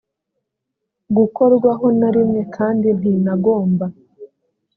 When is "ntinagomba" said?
2.99-3.85